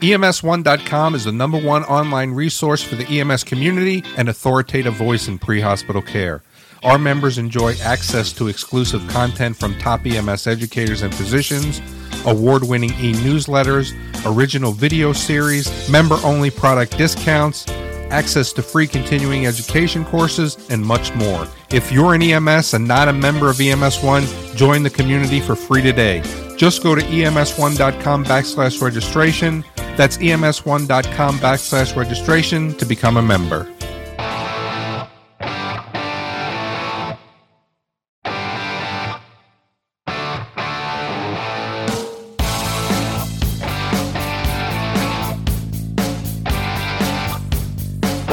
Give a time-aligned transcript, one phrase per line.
[0.00, 5.40] EMS1.com is the number one online resource for the EMS community and authoritative voice in
[5.40, 6.40] pre hospital care.
[6.84, 11.80] Our members enjoy access to exclusive content from top EMS educators and physicians,
[12.26, 13.92] award winning e newsletters,
[14.24, 17.66] original video series, member only product discounts,
[18.10, 21.46] access to free continuing education courses, and much more.
[21.70, 25.54] If you're an EMS and not a member of EMS One, join the community for
[25.54, 26.22] free today.
[26.56, 29.64] Just go to ems1.com backslash registration.
[29.96, 33.72] That's ems1.com backslash registration to become a member.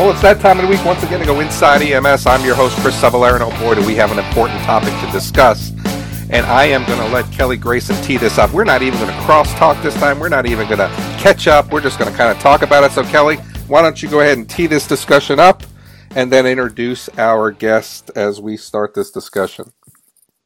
[0.05, 2.27] Well, it's that time of the week once again to go inside EMS.
[2.27, 5.11] I'm your host, Chris Cavallaro, and oh boy, do we have an important topic to
[5.11, 5.71] discuss.
[6.29, 8.53] And I am going to let Kelly Grayson tee this up.
[8.53, 10.19] We're not even going to cross talk this time.
[10.19, 11.71] We're not even going to catch up.
[11.71, 12.91] We're just going to kind of talk about it.
[12.91, 13.37] So, Kelly,
[13.67, 15.63] why don't you go ahead and tee this discussion up
[16.11, 19.73] and then introduce our guest as we start this discussion?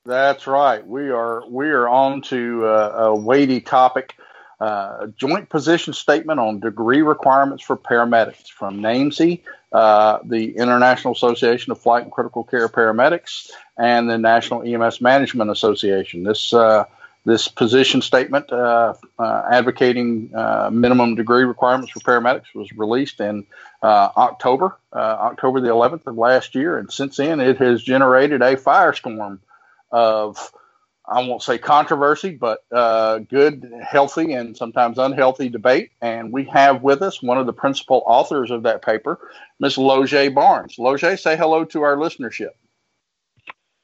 [0.05, 0.87] That's right.
[0.87, 4.15] We are we are on to uh, a weighty topic
[4.59, 11.71] uh, joint position statement on degree requirements for paramedics from NAEMSE, uh, the International Association
[11.71, 16.23] of Flight and Critical Care Paramedics, and the National EMS Management Association.
[16.23, 16.85] This uh,
[17.25, 20.31] this position statement uh, uh, advocating
[20.71, 23.45] minimum degree requirements for paramedics was released in
[23.83, 29.39] October, October the 11th of last year, and since then it has generated a firestorm
[29.91, 30.51] of
[31.09, 35.91] I won't say controversy, but uh, good, healthy, and sometimes unhealthy debate.
[36.01, 39.19] And we have with us one of the principal authors of that paper,
[39.59, 39.77] Ms.
[39.77, 40.75] Loje Barnes.
[40.77, 42.51] Loje, say hello to our listenership.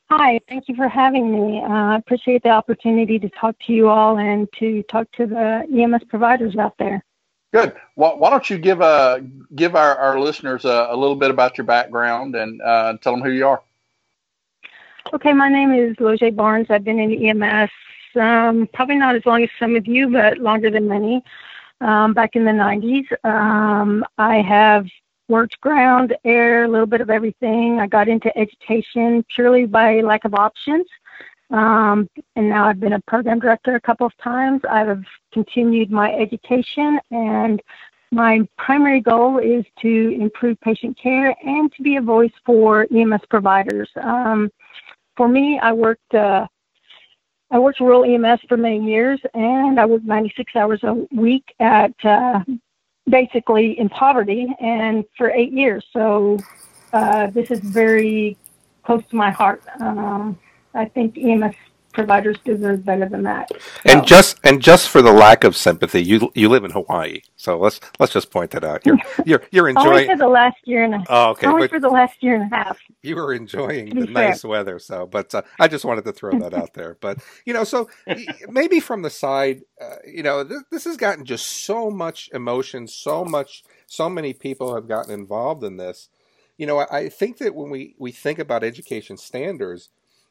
[0.10, 1.62] Hi, thank you for having me.
[1.64, 5.68] Uh, I appreciate the opportunity to talk to you all and to talk to the
[5.76, 7.04] EMS providers out there.
[7.52, 7.74] Good.
[7.96, 9.20] Well, why don't you give a uh,
[9.56, 13.22] give our, our listeners a, a little bit about your background and uh, tell them
[13.22, 13.64] who you are?
[15.14, 16.68] Okay, my name is Loje Barnes.
[16.70, 17.70] I've been in EMS
[18.16, 21.24] um, probably not as long as some of you, but longer than many.
[21.82, 24.88] Um, back in the 90s, um, I have
[25.28, 27.80] worked ground, air, a little bit of everything.
[27.80, 30.88] I got into education purely by lack of options.
[31.52, 34.62] Um, and now I've been a program director a couple of times.
[34.70, 37.62] I've continued my education, and
[38.12, 43.22] my primary goal is to improve patient care and to be a voice for EMS
[43.30, 43.90] providers.
[44.02, 44.50] Um,
[45.18, 46.48] for me, I worked uh,
[47.52, 51.94] I worked rural EMS for many years, and I worked 96 hours a week at
[52.04, 52.42] uh,
[53.08, 55.86] basically in poverty, and for eight years.
[55.94, 56.40] So
[56.92, 58.38] uh, this is very
[58.84, 59.64] close to my heart.
[59.80, 60.40] Um,
[60.74, 61.56] I think EMS
[61.96, 63.50] providers deserve better than that.
[63.50, 63.58] So.
[63.86, 67.58] And just and just for the lack of sympathy, you you live in Hawaii, so
[67.58, 68.86] let's let's just point that out.
[68.86, 71.08] You're you're you're enjoying only for the last year and a half.
[71.10, 71.48] Oh, okay.
[71.48, 72.78] Only for the last year and a half.
[73.02, 74.14] You were enjoying the fair.
[74.14, 76.98] nice weather, so but uh, I just wanted to throw that out there.
[77.00, 77.90] But you know, so
[78.50, 82.88] maybe from the side, uh, you know, this, this has gotten just so much emotion,
[82.88, 86.10] so much, so many people have gotten involved in this.
[86.58, 89.90] You know, I, I think that when we we think about education standards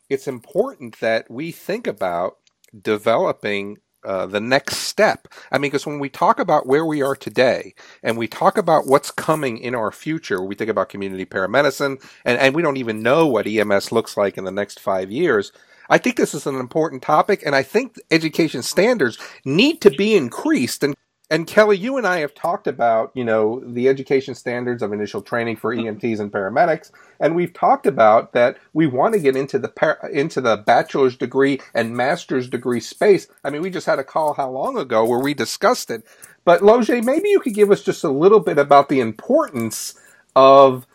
[0.08, 2.38] it's important that we think about
[2.82, 5.28] developing uh, the next step.
[5.50, 8.86] I mean, because when we talk about where we are today and we talk about
[8.86, 13.02] what's coming in our future, we think about community paramedicine and, and we don't even
[13.02, 15.52] know what EMS looks like in the next five years.
[15.88, 20.14] I think this is an important topic and I think education standards need to be
[20.14, 20.94] increased and
[21.30, 25.22] and Kelly, you and I have talked about, you know, the education standards of initial
[25.22, 25.98] training for mm-hmm.
[25.98, 30.10] EMTs and paramedics, and we've talked about that we want to get into the par-
[30.12, 33.26] into the bachelor's degree and master's degree space.
[33.42, 36.04] I mean, we just had a call how long ago where we discussed it.
[36.44, 39.94] But Loje, maybe you could give us just a little bit about the importance
[40.36, 40.86] of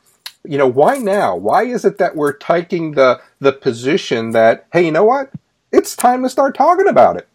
[0.44, 1.36] you know, why now?
[1.36, 5.32] Why is it that we're taking the the position that, hey, you know what?
[5.72, 7.29] It's time to start talking about it.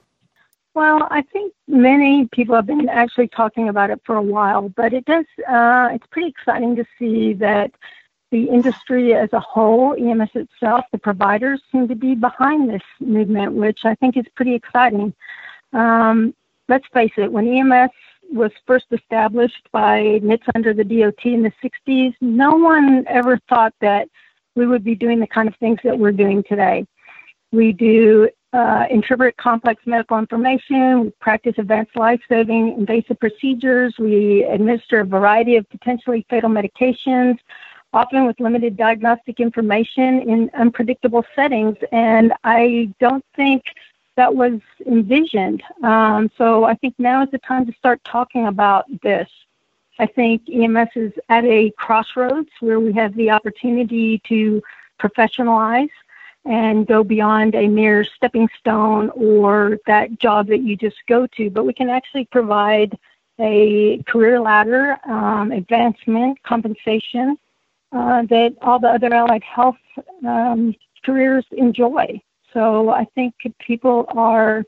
[0.75, 4.93] Well, I think many people have been actually talking about it for a while, but
[4.93, 5.25] it does.
[5.49, 7.71] Uh, it's pretty exciting to see that
[8.33, 13.53] the industry as a whole, EMS itself, the providers seem to be behind this movement,
[13.53, 15.15] which I think is pretty exciting.
[15.73, 16.35] Um,
[16.69, 17.93] let's face it, when EMS
[18.33, 23.75] was first established by NHTSA under the DOT in the 60s, no one ever thought
[23.81, 24.09] that
[24.57, 26.85] we would be doing the kind of things that we're doing today.
[27.53, 35.01] We do uh, interpret complex medical information, we practice advanced life-saving invasive procedures, we administer
[35.01, 37.37] a variety of potentially fatal medications,
[37.93, 41.77] often with limited diagnostic information in unpredictable settings.
[41.91, 43.65] And I don't think
[44.17, 45.63] that was envisioned.
[45.83, 49.29] Um, so I think now is the time to start talking about this.
[49.99, 54.63] I think EMS is at a crossroads where we have the opportunity to
[55.01, 55.91] professionalize
[56.45, 61.51] and go beyond a mere stepping stone or that job that you just go to,
[61.51, 62.99] but we can actually provide
[63.41, 67.37] a career ladder, um, advancement, compensation
[67.93, 69.77] uh, that all the other allied health
[70.27, 70.75] um,
[71.05, 72.21] careers enjoy.
[72.53, 74.65] So I think people are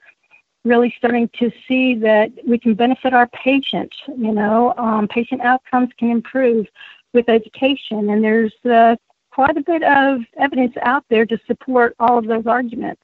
[0.65, 3.97] really starting to see that we can benefit our patients.
[4.09, 6.67] You know, um, patient outcomes can improve
[7.13, 8.97] with education, and there's uh,
[9.37, 13.03] quite a bit of evidence out there to support all of those arguments.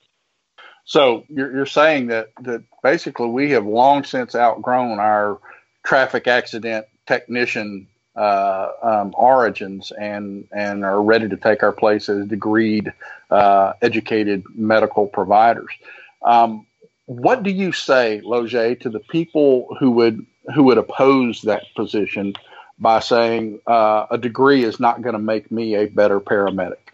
[0.87, 5.39] So you're, you're saying that that basically we have long since outgrown our
[5.85, 7.87] traffic accident technician
[8.17, 12.91] uh, um, origins and and are ready to take our place as degreed,
[13.31, 15.71] uh, educated medical providers.
[16.23, 16.67] Um,
[17.05, 20.25] what do you say, Loge, to the people who would
[20.55, 22.33] who would oppose that position
[22.83, 26.91] by saying uh, a degree is not going to make me a better paramedic?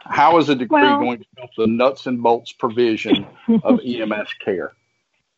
[0.00, 3.26] How is a degree well, going to help the nuts and bolts provision
[3.62, 4.72] of EMS care?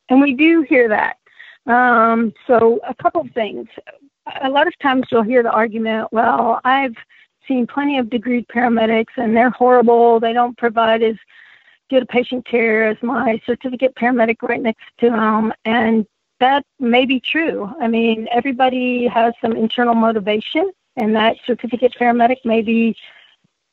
[0.09, 1.19] And we do hear that.
[1.67, 3.69] Um, so, a couple of things.
[4.43, 6.97] A lot of times you'll hear the argument, well, I've
[7.47, 10.21] seen plenty of degreed paramedics and they're horrible.
[10.21, 11.17] They don't provide as
[11.91, 15.53] good a patient care as my certificate paramedic right next to them.
[15.65, 16.06] And
[16.43, 17.71] that may be true.
[17.81, 22.97] I mean, everybody has some internal motivation, and that certificate paramedic may be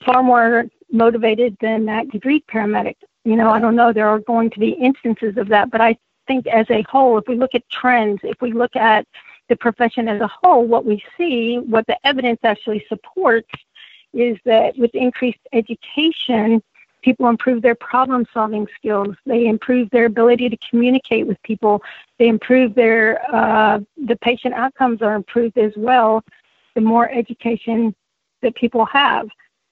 [0.05, 2.95] far more motivated than that degree paramedic.
[3.25, 3.91] You know, I don't know.
[3.91, 7.27] There are going to be instances of that, but I think as a whole, if
[7.27, 9.05] we look at trends, if we look at
[9.49, 13.49] the profession as a whole, what we see, what the evidence actually supports,
[14.13, 16.61] is that with increased education,
[17.01, 19.15] people improve their problem solving skills.
[19.25, 21.81] They improve their ability to communicate with people.
[22.17, 26.23] They improve their uh, the patient outcomes are improved as well
[26.75, 27.95] the more education
[28.41, 29.27] that people have.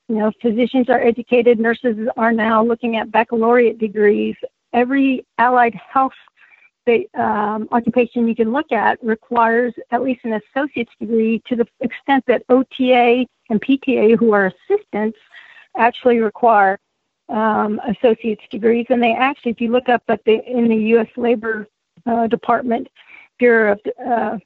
[0.07, 4.35] You know physicians are educated nurses are now looking at baccalaureate degrees.
[4.73, 6.13] Every allied health
[7.15, 12.23] um, occupation you can look at requires at least an associate's degree to the extent
[12.27, 15.17] that OTA and PTA, who are assistants,
[15.77, 16.79] actually require
[17.29, 18.85] um, associate's degrees.
[18.89, 21.07] And they actually, if you look up at the in the U.S.
[21.15, 21.67] Labor
[22.05, 22.87] uh, Department
[23.39, 24.37] Bureau of uh,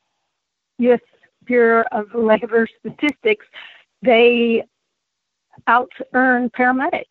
[0.79, 0.99] U.S.
[1.45, 3.45] Bureau of Labor Statistics,
[4.01, 4.63] they
[5.67, 7.05] out earn paramedics,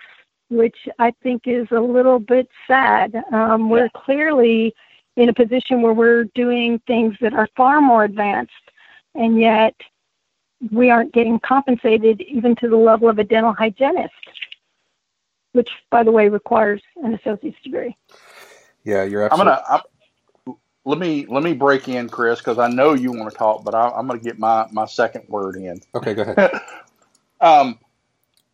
[0.49, 3.15] which I think is a little bit sad.
[3.33, 4.75] Um, we're clearly
[5.17, 8.53] in a position where we're doing things that are far more advanced,
[9.15, 9.75] and yet
[10.71, 14.13] we aren't getting compensated even to the level of a dental hygienist
[15.52, 17.97] which, by the way, requires an associate's degree.
[18.85, 19.52] Yeah, you're absolutely.
[19.52, 19.82] I'm gonna.
[20.47, 20.55] I'm,
[20.85, 23.75] let me let me break in, Chris, because I know you want to talk, but
[23.75, 25.81] I, am going to get my my second word in.
[25.94, 26.50] Okay, go ahead.
[27.41, 27.79] um,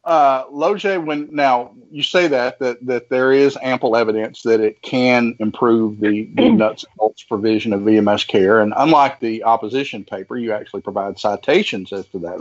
[0.05, 4.81] uh, Loge, when now you say that that that there is ample evidence that it
[4.83, 10.05] can improve the, the nuts and bolts provision of EMS care, and unlike the opposition
[10.05, 12.41] paper, you actually provide citations as to that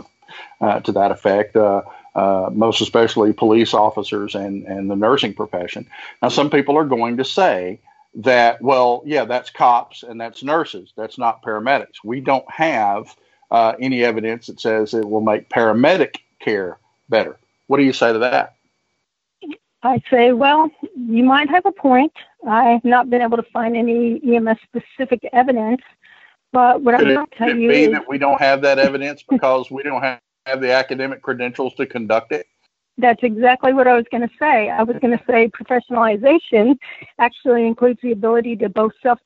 [0.60, 1.56] uh, to that effect.
[1.56, 1.82] Uh,
[2.16, 5.86] uh, most especially police officers and, and the nursing profession.
[6.22, 7.78] Now, some people are going to say
[8.14, 12.02] that, well, yeah, that's cops and that's nurses, that's not paramedics.
[12.02, 13.14] We don't have
[13.50, 16.78] uh, any evidence that says it will make paramedic care
[17.10, 17.38] better.
[17.66, 18.54] What do you say to that?
[19.82, 22.14] I say, well, you might have a point.
[22.48, 25.82] I have not been able to find any EMS specific evidence,
[26.50, 29.70] but what Could I will tell you is that we don't have that evidence because
[29.70, 32.46] we don't have have the academic credentials to conduct it?
[32.98, 34.70] That's exactly what I was going to say.
[34.70, 36.78] I was going to say professionalization
[37.18, 39.18] actually includes the ability to both self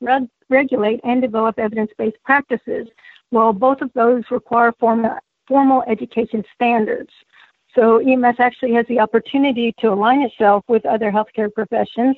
[0.48, 2.88] regulate and develop evidence based practices.
[3.30, 7.10] Well, both of those require formal, formal education standards.
[7.76, 12.16] So EMS actually has the opportunity to align itself with other healthcare professions,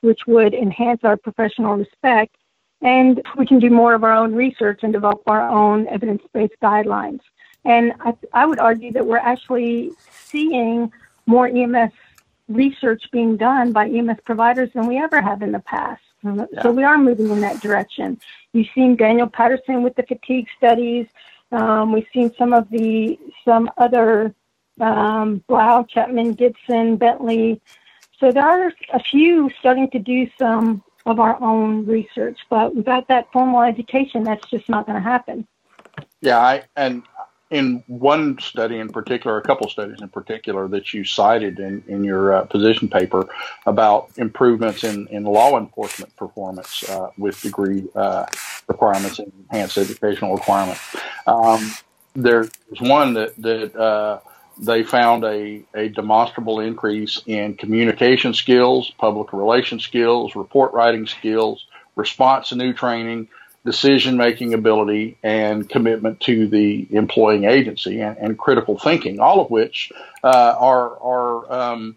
[0.00, 2.34] which would enhance our professional respect.
[2.80, 6.54] And we can do more of our own research and develop our own evidence based
[6.62, 7.20] guidelines.
[7.64, 10.92] And I, I would argue that we're actually seeing
[11.26, 11.92] more EMS
[12.48, 16.02] research being done by EMS providers than we ever have in the past.
[16.22, 16.46] Yeah.
[16.62, 18.20] So we are moving in that direction.
[18.52, 21.06] You've seen Daniel Patterson with the fatigue studies.
[21.52, 24.34] Um, we've seen some of the some other
[24.80, 27.60] um, Blau, Chapman, Gibson, Bentley.
[28.18, 33.08] So there are a few starting to do some of our own research, but without
[33.08, 35.46] that formal education, that's just not going to happen.
[36.20, 37.02] Yeah, I and
[37.50, 42.02] in one study in particular, a couple studies in particular that you cited in, in
[42.02, 43.28] your uh, position paper
[43.66, 48.26] about improvements in, in law enforcement performance uh, with degree uh,
[48.66, 50.80] requirements and enhanced educational requirements.
[51.26, 51.72] Um,
[52.14, 54.20] there's one that, that uh,
[54.58, 61.66] they found a, a demonstrable increase in communication skills, public relations skills, report writing skills,
[61.96, 63.28] response to new training,
[63.64, 69.50] decision making ability, and commitment to the employing agency and, and critical thinking, all of
[69.50, 69.90] which
[70.22, 71.96] uh, are, are um,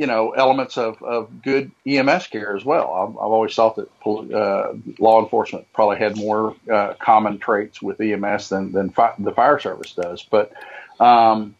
[0.00, 2.90] you know, elements of, of good EMS care as well.
[2.94, 3.88] I've, I've always thought that
[4.34, 9.32] uh, law enforcement probably had more uh, common traits with EMS than, than fi- the
[9.32, 10.22] fire service does.
[10.22, 10.52] But
[11.00, 11.54] um,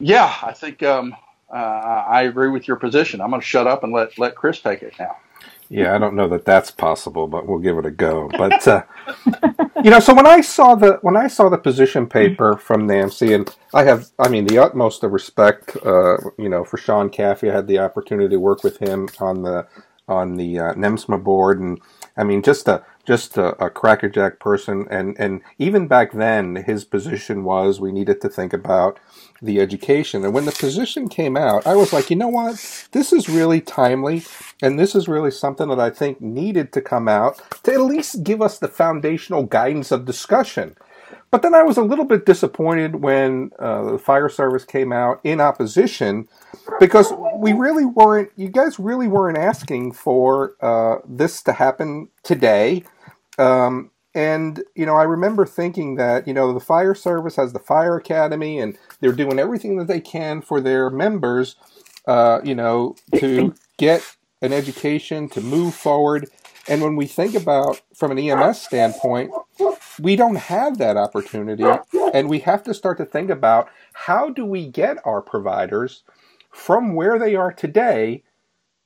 [0.00, 1.14] yeah, I think um,
[1.52, 3.20] uh, I agree with your position.
[3.20, 5.16] I'm going to shut up and let let Chris take it now.
[5.70, 8.30] Yeah, I don't know that that's possible, but we'll give it a go.
[8.38, 8.82] But uh,
[9.84, 13.34] you know, so when I saw the when I saw the position paper from NAEMSE,
[13.34, 17.50] and I have, I mean, the utmost of respect, uh, you know, for Sean Caffrey.
[17.50, 19.66] I had the opportunity to work with him on the
[20.08, 21.78] on the uh, NEMSMA board, and
[22.16, 26.86] I mean, just a just a, a crackerjack person, and and even back then, his
[26.86, 28.98] position was we needed to think about
[29.40, 30.24] the education.
[30.24, 33.60] And when the position came out, I was like, you know what, this is really
[33.60, 34.24] timely,
[34.62, 38.24] and this is really something that I think needed to come out to at least
[38.24, 40.76] give us the foundational guidance of discussion.
[41.30, 45.20] But then I was a little bit disappointed when uh, the fire service came out
[45.24, 46.26] in opposition
[46.80, 52.84] because we really weren't, you guys really weren't asking for uh, this to happen today.
[53.38, 57.58] Um, and, you know, I remember thinking that, you know, the fire service has the
[57.58, 61.56] fire academy and they're doing everything that they can for their members,
[62.06, 66.28] uh, you know, to get an education, to move forward.
[66.68, 69.30] And when we think about from an EMS standpoint,
[70.00, 71.64] we don't have that opportunity.
[72.14, 76.02] And we have to start to think about how do we get our providers
[76.50, 78.22] from where they are today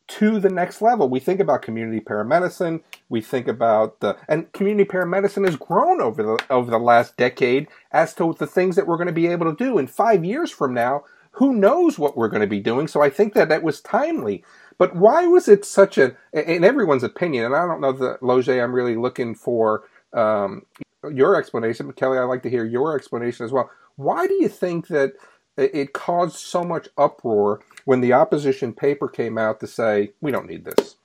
[0.09, 1.09] to the next level.
[1.09, 2.83] We think about community paramedicine.
[3.09, 7.69] We think about the and community paramedicine has grown over the over the last decade
[7.93, 10.51] as to the things that we're going to be able to do in five years
[10.51, 11.05] from now.
[11.37, 12.89] Who knows what we're going to be doing?
[12.89, 14.45] So I think that that was timely.
[14.77, 18.49] But why was it such a, in everyone's opinion, and I don't know that Loge,
[18.49, 20.67] I'm really looking for um,
[21.11, 23.71] your explanation, but Kelly, I'd like to hear your explanation as well.
[23.97, 25.13] Why do you think that
[25.57, 30.49] it caused so much uproar when the opposition paper came out to say, we don't
[30.49, 30.97] need this?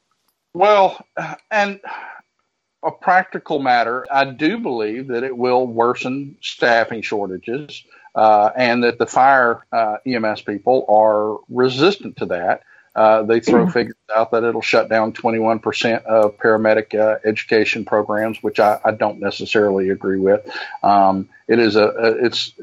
[0.54, 1.06] Well,
[1.52, 1.80] and
[2.84, 7.84] a practical matter, I do believe that it will worsen staffing shortages
[8.16, 12.64] uh, and that the fire uh, EMS people are resistant to that.
[12.96, 18.42] Uh, they throw figures out that it'll shut down 21% of paramedic uh, education programs,
[18.42, 20.50] which I, I, don't necessarily agree with.
[20.82, 22.54] Um, it is a, a it's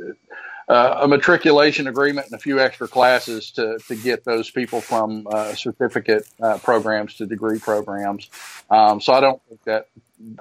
[0.69, 5.27] uh, a matriculation agreement and a few extra classes to, to get those people from
[5.31, 8.31] uh, certificate uh, programs to degree programs.
[8.71, 9.89] Um, so I don't think that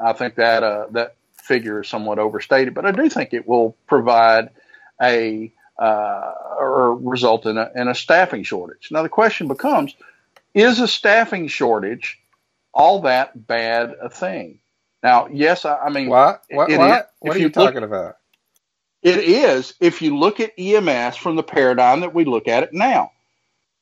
[0.01, 3.75] I think that uh, that figure is somewhat overstated, but I do think it will
[3.87, 4.49] provide
[5.01, 8.89] a uh, or result in a, in a staffing shortage.
[8.91, 9.95] Now the question becomes:
[10.53, 12.19] Is a staffing shortage
[12.73, 14.59] all that bad a thing?
[15.01, 16.43] Now, yes, I, I mean, what?
[16.49, 16.69] What?
[16.71, 17.11] what?
[17.19, 18.15] what are you, talking about?
[19.03, 22.73] It is if you look at EMS from the paradigm that we look at it
[22.73, 23.11] now.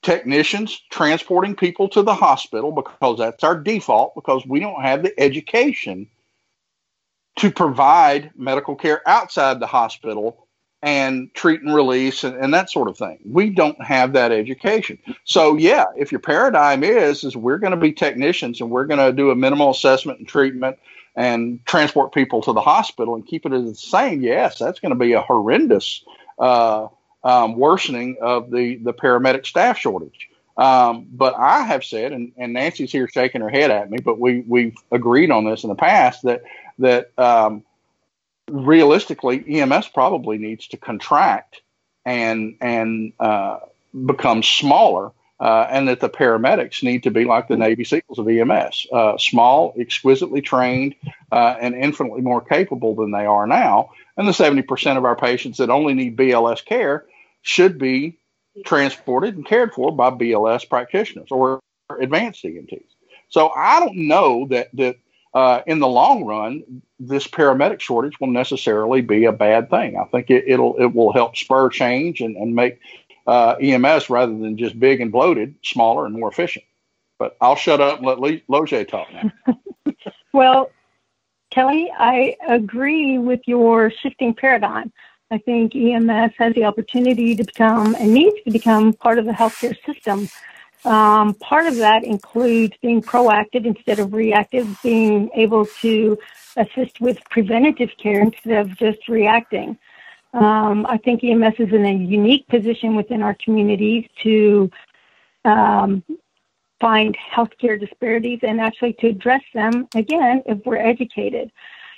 [0.01, 5.18] Technicians transporting people to the hospital because that's our default because we don't have the
[5.20, 6.08] education
[7.38, 10.48] to provide medical care outside the hospital
[10.82, 13.20] and treat and release and, and, that sort of thing.
[13.24, 14.98] We don't have that education.
[15.25, 19.00] So yeah, if your paradigm is is we're going to be technicians and we're going
[19.00, 20.80] to do a minimal assessment and treatment
[21.15, 24.91] and transport people to the hospital and keep it as the same, yes, that's going
[24.91, 26.03] to be a horrendous
[26.39, 26.88] uh,
[27.24, 30.30] um, worsening of the, the paramedic staff shortage.
[30.58, 34.20] Um, but I have said, and, and, Nancy's here shaking her head at me, but
[34.20, 36.44] we we've agreed on this in the past that
[36.80, 37.63] that um,
[38.50, 41.62] realistically EMS probably needs to contract
[42.06, 43.60] and and uh,
[44.06, 48.27] become smaller uh, and that the paramedics need to be like the Navy SEALs of
[48.29, 50.93] EMS, uh, small, exquisitely trained,
[51.31, 53.89] uh, and infinitely more capable than they are now.
[54.17, 57.05] And the 70% of our patients that only need BLS care
[57.41, 58.19] should be
[58.65, 61.60] transported and cared for by BLS practitioners or
[62.00, 62.83] advanced EMTs.
[63.29, 64.98] So I don't know that that
[65.33, 69.98] uh, in the long run, this paramedic shortage will necessarily be a bad thing.
[69.98, 72.79] I think it, will it will help spur change and, and make
[73.28, 76.66] uh, EMS rather than just big and bloated, smaller and more efficient.
[77.20, 79.56] But I'll shut up and let Le- Loge talk now.
[80.34, 80.72] well,
[81.51, 84.92] Kelly, I agree with your shifting paradigm.
[85.30, 89.32] I think EMS has the opportunity to become and needs to become part of the
[89.32, 90.30] healthcare system.
[90.84, 96.18] Um, part of that includes being proactive instead of reactive, being able to
[96.58, 99.78] assist with preventative care instead of just reacting.
[100.34, 104.72] Um, I think EMS is in a unique position within our communities to
[105.44, 106.04] um,
[106.80, 111.52] find healthcare disparities and actually to address them again if we're educated.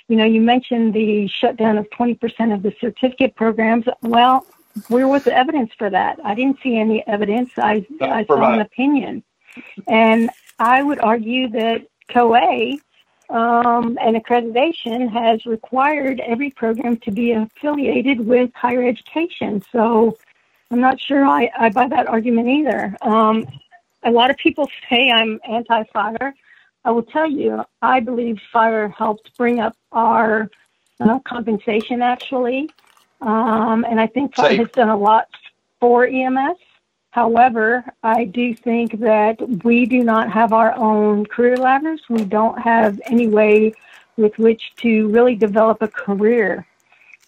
[0.08, 3.86] You know, you mentioned the shutdown of 20% of the certificate programs.
[4.02, 4.46] Well,
[4.88, 6.18] where was the evidence for that?
[6.24, 7.50] I didn't see any evidence.
[7.56, 9.22] I, I saw an opinion.
[9.88, 12.76] And I would argue that COA
[13.30, 19.62] um, and accreditation has required every program to be affiliated with higher education.
[19.72, 20.16] So
[20.70, 22.96] I'm not sure I, I buy that argument either.
[23.02, 23.46] Um,
[24.02, 26.34] a lot of people say I'm anti fire.
[26.84, 30.50] I will tell you, I believe fire helped bring up our
[31.00, 32.70] uh, compensation actually.
[33.20, 35.28] Um, and I think fire has done a lot
[35.80, 36.58] for EMS.
[37.14, 42.02] However, I do think that we do not have our own career ladders.
[42.10, 43.72] We don't have any way
[44.16, 46.66] with which to really develop a career.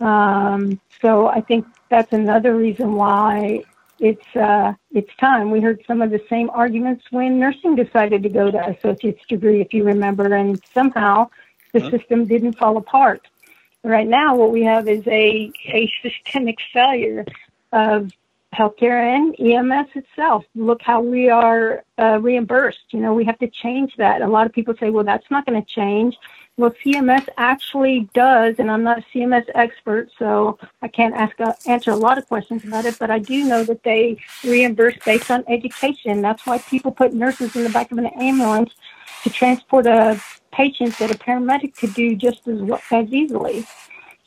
[0.01, 3.63] Um, so I think that's another reason why
[4.01, 5.53] it's uh, it's time.
[5.53, 9.61] We heard some of the same arguments when nursing decided to go to associate's degree,
[9.61, 11.31] if you remember, and somehow
[11.73, 11.97] the mm-hmm.
[11.97, 13.23] system didn't fall apart.
[13.85, 17.25] Right now, what we have is a a systemic failure
[17.71, 18.11] of
[18.55, 20.45] healthcare and EMS itself.
[20.55, 22.85] Look how we are uh, reimbursed.
[22.91, 24.23] You know, we have to change that.
[24.23, 26.17] A lot of people say, well, that's not going to change.
[26.59, 31.53] Well, CMS actually does, and I'm not a CMS expert, so I can't ask uh,
[31.67, 32.99] answer a lot of questions about it.
[32.99, 36.23] But I do know that they reimburse based on education.
[36.23, 38.73] That's why people put nurses in the back of an ambulance
[39.25, 40.19] to transport a
[40.51, 42.59] patient that a paramedic could do just as
[42.91, 43.67] as easily.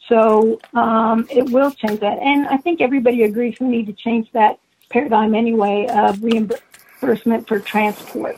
[0.09, 2.17] So um, it will change that.
[2.17, 7.59] And I think everybody agrees we need to change that paradigm anyway of reimbursement for
[7.59, 8.37] transport.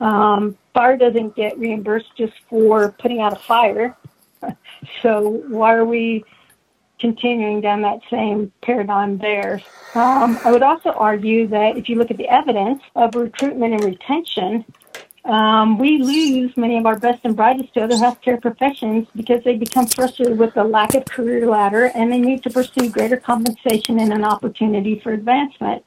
[0.00, 3.96] Um, fire doesn't get reimbursed just for putting out a fire.
[5.02, 6.24] so why are we
[6.98, 9.60] continuing down that same paradigm there?
[9.94, 13.84] Um, I would also argue that if you look at the evidence of recruitment and
[13.84, 14.64] retention,
[15.24, 19.56] um, we lose many of our best and brightest to other healthcare professions because they
[19.56, 24.00] become frustrated with the lack of career ladder and they need to pursue greater compensation
[24.00, 25.84] and an opportunity for advancement.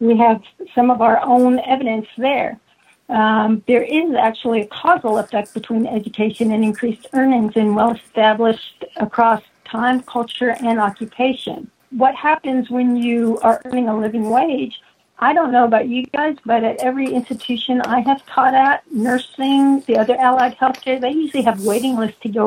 [0.00, 0.42] We have
[0.74, 2.60] some of our own evidence there.
[3.08, 8.84] Um, there is actually a causal effect between education and increased earnings and well established
[8.96, 11.70] across time, culture, and occupation.
[11.90, 14.80] What happens when you are earning a living wage
[15.18, 19.80] I don't know about you guys, but at every institution I have taught at, nursing,
[19.86, 22.46] the other allied healthcare, they usually have waiting lists to go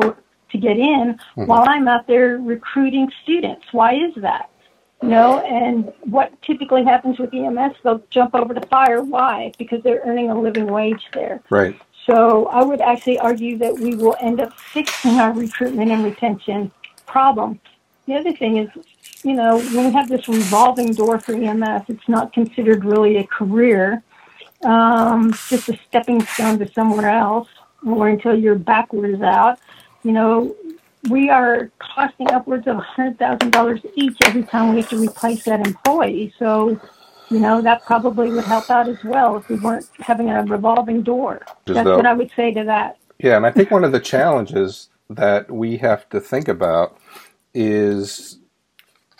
[0.50, 1.46] to get in mm-hmm.
[1.46, 3.66] while I'm out there recruiting students.
[3.72, 4.50] Why is that?
[5.02, 9.00] You know, and what typically happens with EMS, they'll jump over to fire.
[9.00, 9.52] Why?
[9.56, 11.40] Because they're earning a living wage there.
[11.50, 11.80] Right.
[12.04, 16.72] So I would actually argue that we will end up fixing our recruitment and retention
[17.06, 17.60] problem.
[18.06, 18.68] The other thing is
[19.24, 23.24] you know, when we have this revolving door for EMS, it's not considered really a
[23.26, 24.02] career,
[24.64, 27.48] um, just a stepping stone to somewhere else,
[27.86, 29.58] or until you're is out.
[30.04, 30.56] You know,
[31.10, 36.32] we are costing upwards of $100,000 each every time we have to replace that employee.
[36.38, 36.80] So,
[37.30, 41.02] you know, that probably would help out as well if we weren't having a revolving
[41.02, 41.42] door.
[41.66, 42.98] That's though, what I would say to that.
[43.18, 46.98] Yeah, and I think one of the challenges that we have to think about
[47.54, 48.37] is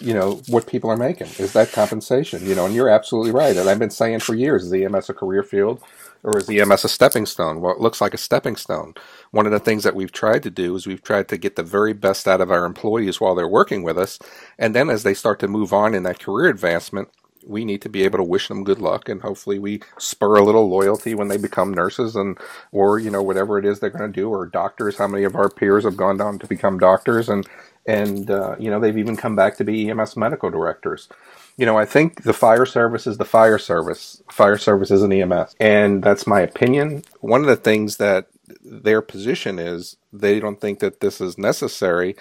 [0.01, 3.57] you know what people are making is that compensation you know and you're absolutely right.
[3.57, 5.83] And i've been saying for years is ems a career field
[6.25, 7.61] or is ems a stepping stone?
[7.61, 8.95] Well it looks like a stepping stone.
[9.33, 11.63] One of the things that we've tried to do is we've tried to get the
[11.63, 14.19] very best out of our employees while they're working with us.
[14.59, 17.09] And then as they start to move on in that career advancement
[17.47, 20.45] we need to be able to wish them good luck and hopefully we spur a
[20.45, 22.39] little loyalty when they become nurses and
[22.73, 24.99] or you know whatever it is they're going to do or doctors.
[24.99, 27.47] How many of our peers have gone down to become doctors and
[27.89, 31.09] and uh, you know they've even come back to be EMS medical directors.
[31.57, 34.23] You know, I think the fire service is the fire service.
[34.31, 37.03] Fire service is an EMS, and that's my opinion.
[37.21, 38.29] One of the things that
[38.63, 42.15] their position is they don't think that this is necessary.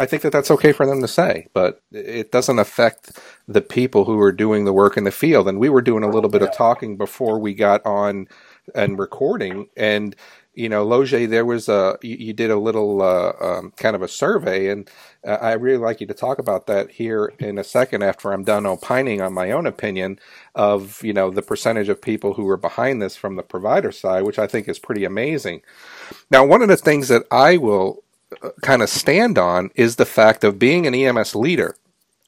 [0.00, 4.04] I think that that's okay for them to say, but it doesn't affect the people
[4.04, 5.48] who are doing the work in the field.
[5.48, 8.28] And we were doing a little bit of talking before we got on
[8.76, 10.14] and recording, and
[10.58, 14.02] you know, Loge, there was a you, you did a little uh, um, kind of
[14.02, 14.90] a survey, and
[15.24, 18.42] uh, I really like you to talk about that here in a second after I'm
[18.42, 20.18] done opining on my own opinion
[20.56, 24.24] of you know the percentage of people who are behind this from the provider side,
[24.24, 25.62] which I think is pretty amazing.
[26.28, 28.02] Now, one of the things that I will
[28.42, 31.76] uh, kind of stand on is the fact of being an EMS leader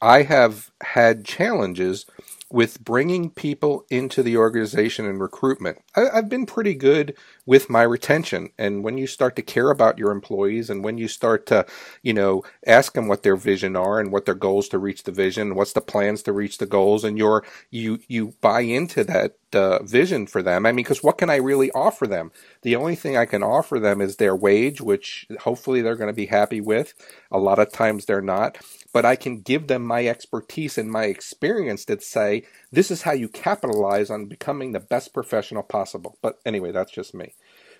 [0.00, 2.06] I have had challenges
[2.52, 5.78] with bringing people into the organization and recruitment.
[5.94, 8.50] I, have been pretty good with my retention.
[8.58, 11.64] And when you start to care about your employees and when you start to,
[12.02, 15.12] you know, ask them what their vision are and what their goals to reach the
[15.12, 19.36] vision, what's the plans to reach the goals, and you're, you, you buy into that
[19.52, 20.66] uh, vision for them.
[20.66, 22.32] I mean, because what can I really offer them?
[22.62, 26.14] The only thing I can offer them is their wage, which hopefully they're going to
[26.14, 26.94] be happy with.
[27.30, 28.58] A lot of times they're not
[28.92, 33.12] but I can give them my expertise and my experience that say, this is how
[33.12, 36.18] you capitalize on becoming the best professional possible.
[36.22, 37.34] But anyway, that's just me.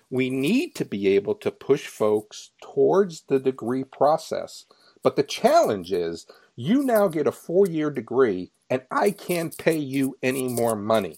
[0.09, 4.65] We need to be able to push folks towards the degree process.
[5.03, 9.77] But the challenge is you now get a four year degree and I can't pay
[9.77, 11.17] you any more money.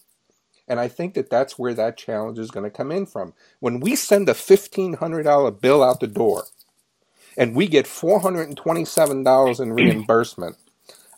[0.68, 3.34] And I think that that's where that challenge is going to come in from.
[3.60, 6.46] When we send a $1,500 bill out the door,
[7.38, 10.58] and we get $427 in reimbursement,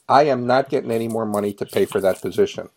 [0.08, 2.70] I am not getting any more money to pay for that position.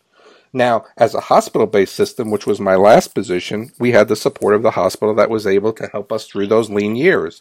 [0.51, 4.55] Now, as a hospital based system, which was my last position, we had the support
[4.55, 7.39] of the hospital that was able to help us through those lean years.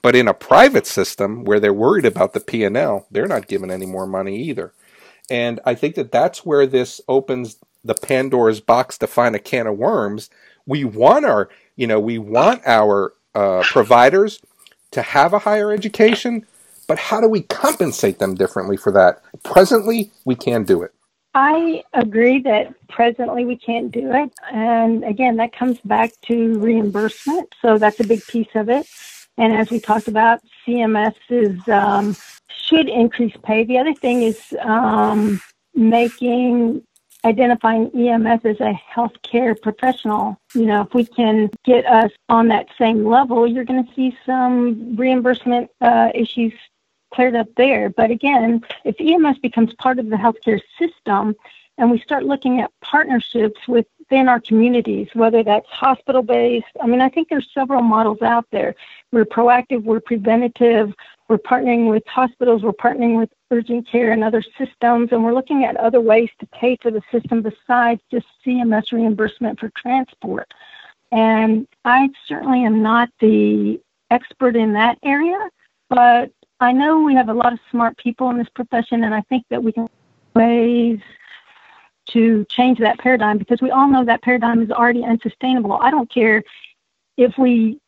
[0.00, 3.84] But in a private system where they're worried about the P&L, they're not giving any
[3.84, 4.72] more money either.
[5.28, 9.66] And I think that that's where this opens the Pandora's box to find a can
[9.66, 10.30] of worms.
[10.64, 14.40] We want our, you know, we want our uh, providers
[14.96, 16.46] to have a higher education,
[16.88, 19.22] but how do we compensate them differently for that?
[19.42, 20.92] Presently, we can't do it.
[21.34, 24.32] I agree that presently we can't do it.
[24.50, 27.54] And again, that comes back to reimbursement.
[27.60, 28.88] So that's a big piece of it.
[29.36, 32.16] And as we talked about, CMS is, um,
[32.48, 33.64] should increase pay.
[33.64, 35.42] The other thing is um,
[35.74, 36.82] making
[37.26, 40.38] identifying EMS as a healthcare professional.
[40.54, 44.16] You know, if we can get us on that same level, you're going to see
[44.24, 46.52] some reimbursement uh, issues
[47.12, 47.90] cleared up there.
[47.90, 51.34] But again, if EMS becomes part of the healthcare system
[51.78, 57.00] and we start looking at partnerships within our communities, whether that's hospital based, I mean,
[57.00, 58.74] I think there's several models out there.
[59.12, 60.94] We're proactive, we're preventative,
[61.28, 65.64] we're partnering with hospitals, we're partnering with urgent care and other systems, and we're looking
[65.64, 70.52] at other ways to pay for the system besides just CMS reimbursement for transport.
[71.12, 75.38] And I certainly am not the expert in that area,
[75.88, 79.20] but I know we have a lot of smart people in this profession, and I
[79.22, 79.88] think that we can
[80.34, 81.00] ways
[82.06, 85.78] to change that paradigm because we all know that paradigm is already unsustainable.
[85.80, 86.42] I don't care
[87.16, 87.80] if we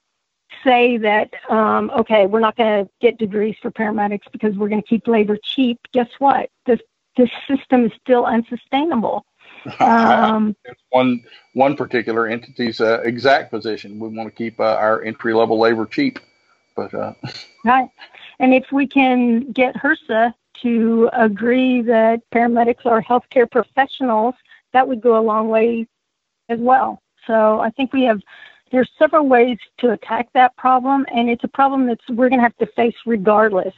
[0.64, 4.82] say that, um, okay, we're not going to get degrees for paramedics because we're going
[4.82, 6.50] to keep labor cheap, guess what?
[6.66, 6.80] This,
[7.16, 9.24] this system is still unsustainable.
[9.80, 10.54] Um,
[10.90, 13.98] one one particular entity's uh, exact position.
[13.98, 16.20] We want to keep uh, our entry level labor cheap,
[16.76, 17.14] but uh...
[17.64, 17.88] right.
[18.38, 20.32] And if we can get HRSA
[20.62, 24.36] to agree that paramedics are healthcare professionals,
[24.72, 25.86] that would go a long way
[26.48, 27.02] as well.
[27.26, 28.20] So I think we have
[28.70, 32.42] there's several ways to attack that problem, and it's a problem that we're going to
[32.42, 33.74] have to face regardless.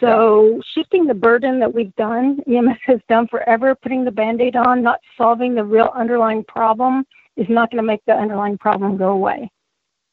[0.00, 4.56] So, shifting the burden that we've done, EMS has done forever, putting the band aid
[4.56, 7.04] on, not solving the real underlying problem,
[7.36, 9.50] is not going to make the underlying problem go away.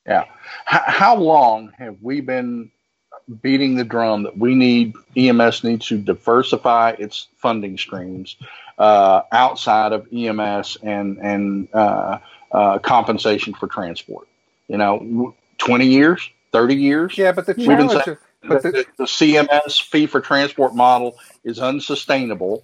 [0.05, 0.25] Yeah.
[0.71, 2.71] H- how long have we been
[3.41, 8.35] beating the drum that we need, EMS needs to diversify its funding streams
[8.77, 12.19] uh, outside of EMS and, and, uh,
[12.51, 14.27] uh, compensation for transport.
[14.67, 17.17] You know, 20 years, 30 years.
[17.17, 21.59] Yeah, but the challenge, saying, but the, the, the CMS fee for transport model is
[21.59, 22.63] unsustainable.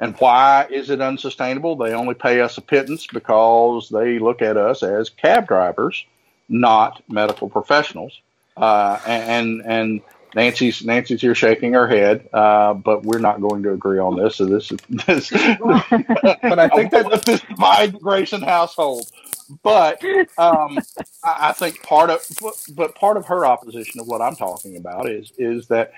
[0.00, 1.76] And why is it unsustainable?
[1.76, 6.04] They only pay us a pittance because they look at us as cab drivers,
[6.48, 8.20] not medical professionals.
[8.56, 10.00] Uh, and and
[10.34, 14.36] Nancy's Nancy's here shaking her head, uh, but we're not going to agree on this.
[14.36, 15.30] So this is this.
[15.60, 19.06] but I think that this divide Grayson household
[19.62, 20.02] but
[20.38, 20.78] um,
[21.24, 22.24] I, I think part of
[22.74, 25.92] but part of her opposition of what I'm talking about is is that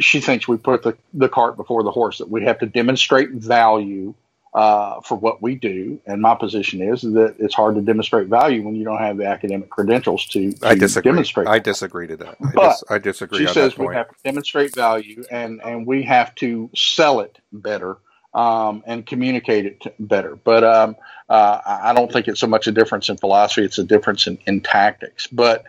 [0.00, 3.30] she thinks we put the, the cart before the horse that we have to demonstrate
[3.30, 4.14] value
[4.54, 6.00] uh, for what we do.
[6.06, 9.26] And my position is that it's hard to demonstrate value when you don't have the
[9.26, 11.10] academic credentials to, to I disagree.
[11.10, 11.48] demonstrate.
[11.48, 12.36] I disagree to that.
[12.42, 13.38] I, but dis- I disagree.
[13.40, 17.96] She says we have to demonstrate value and, and we have to sell it better
[18.34, 20.36] um, and communicate it better.
[20.36, 20.96] But um,
[21.28, 24.38] uh, I don't think it's so much a difference in philosophy; it's a difference in,
[24.46, 25.26] in tactics.
[25.26, 25.64] But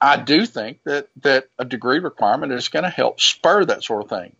[0.00, 4.04] I do think that that a degree requirement is going to help spur that sort
[4.04, 4.34] of thing.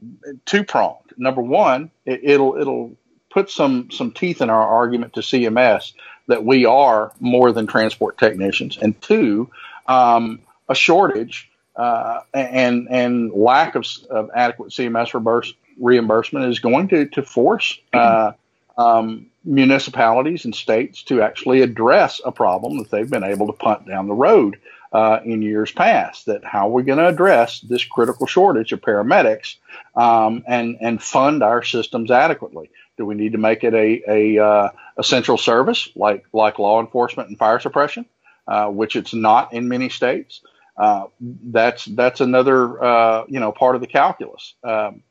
[0.47, 1.13] Two pronged.
[1.17, 2.97] Number one, it, it'll it'll
[3.31, 5.93] put some some teeth in our argument to CMS
[6.29, 9.51] that we are more than transport technicians, and two,
[9.87, 16.89] um, a shortage uh, and and lack of, of adequate CMS reverse, reimbursement is going
[16.89, 18.33] to to force uh,
[18.77, 23.87] um, municipalities and states to actually address a problem that they've been able to punt
[23.87, 24.59] down the road
[24.93, 26.27] uh, in years past.
[26.27, 29.57] That how are we going to address this critical shortage of paramedics
[29.95, 32.71] um, and and fund our systems adequately?
[32.97, 34.03] Do we need to make it a
[34.37, 38.07] a uh, essential service like like law enforcement and fire suppression,
[38.47, 40.43] uh, which it's not in many states?
[40.77, 44.55] Uh, that's that's another uh, you know part of the calculus.
[44.65, 45.03] Um,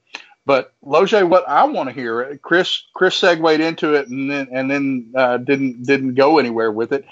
[0.49, 4.71] but Loje, what I want to hear, Chris Chris segued into it and then and
[4.71, 7.05] then uh, didn't didn't go anywhere with it.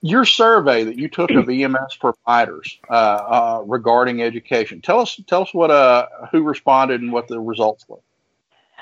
[0.00, 4.80] Your survey that you took of EMS providers uh, uh, regarding education.
[4.80, 7.98] Tell us tell us what uh who responded and what the results were.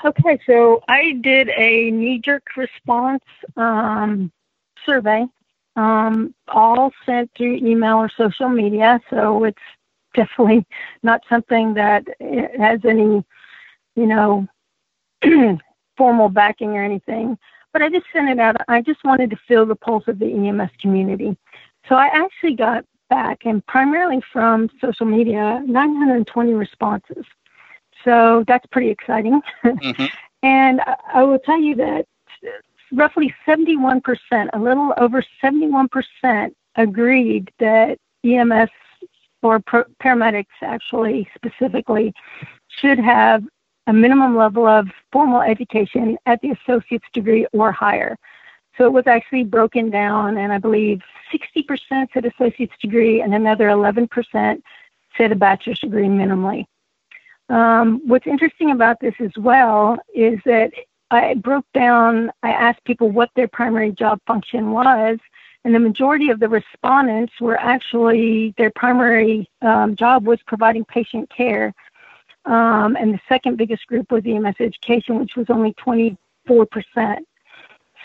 [0.05, 3.25] Okay, so I did a knee jerk response
[3.57, 4.31] um,
[4.85, 5.25] survey,
[5.75, 9.01] um, all sent through email or social media.
[9.09, 9.57] So it's
[10.13, 10.65] definitely
[11.03, 12.07] not something that
[12.57, 13.25] has any
[13.97, 14.47] you know,
[15.97, 17.37] formal backing or anything.
[17.73, 18.55] But I just sent it out.
[18.69, 21.35] I just wanted to feel the pulse of the EMS community.
[21.89, 27.25] So I actually got back, and primarily from social media, 920 responses.
[28.03, 29.41] So that's pretty exciting.
[29.65, 30.05] Mm-hmm.
[30.43, 30.81] and
[31.13, 32.05] I will tell you that
[32.93, 34.01] roughly 71%,
[34.53, 38.69] a little over 71%, agreed that EMS
[39.41, 42.13] or paramedics actually specifically
[42.67, 43.43] should have
[43.87, 48.17] a minimum level of formal education at the associate's degree or higher.
[48.77, 51.01] So it was actually broken down, and I believe
[51.33, 54.61] 60% said associate's degree, and another 11%
[55.17, 56.65] said a bachelor's degree minimally.
[57.49, 60.73] Um, what's interesting about this as well is that
[61.09, 65.17] I broke down, I asked people what their primary job function was,
[65.63, 71.29] and the majority of the respondents were actually, their primary um, job was providing patient
[71.29, 71.73] care
[72.47, 76.17] um, and the second biggest group was EMS education, which was only 24%.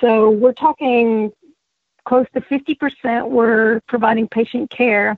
[0.00, 1.32] So we're talking
[2.04, 5.16] close to 50% were providing patient care.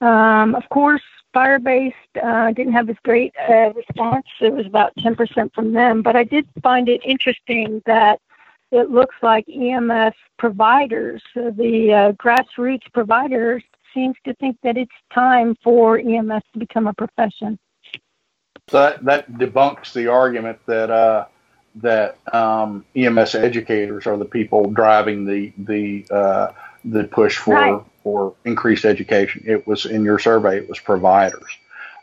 [0.00, 1.02] Um, of course,
[1.32, 4.26] fire based uh, didn't have as great a response.
[4.40, 6.02] It was about 10% from them.
[6.02, 8.20] But I did find it interesting that
[8.70, 15.56] it looks like EMS providers, the uh, grassroots providers, seems to think that it's time
[15.64, 17.58] for EMS to become a profession.
[18.70, 21.26] So that, that debunks the argument that uh,
[21.76, 26.52] that um, EMS educators are the people driving the the uh,
[26.84, 27.82] the push for right.
[28.02, 29.42] for increased education.
[29.46, 30.58] It was in your survey.
[30.58, 31.50] It was providers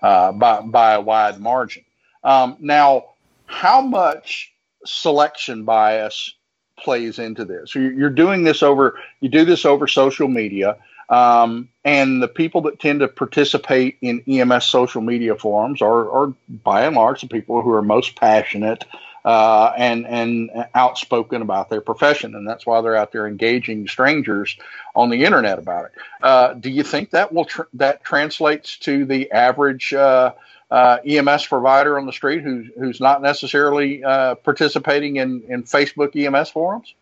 [0.01, 1.84] uh, by by a wide margin.
[2.23, 3.06] Um, now,
[3.45, 4.53] how much
[4.86, 6.34] selection bias
[6.77, 7.75] plays into this?
[7.75, 10.77] You're doing this over you do this over social media.
[11.10, 16.34] Um, and the people that tend to participate in EMS social media forums are, are
[16.50, 18.84] by and large, the people who are most passionate
[19.28, 24.56] uh, and and outspoken about their profession, and that's why they're out there engaging strangers
[24.96, 25.91] on the internet about it.
[26.22, 30.32] Uh, do you think that will tr- that translates to the average uh,
[30.72, 36.15] uh EMS provider on the street who's who's not necessarily uh, participating in in Facebook
[36.15, 36.93] EMS forums?